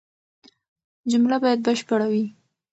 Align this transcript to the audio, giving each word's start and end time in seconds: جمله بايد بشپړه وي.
جمله 1.11 1.35
بايد 1.43 1.59
بشپړه 1.65 2.07
وي. 2.11 2.25